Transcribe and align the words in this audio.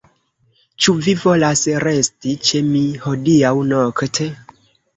Ĉu 0.85 0.95
vi 1.07 1.13
volas 1.23 1.61
resti 1.85 2.35
ĉe 2.49 2.63
mi 2.73 2.83
hodiaŭ 3.07 3.55
nokte? 3.77 4.31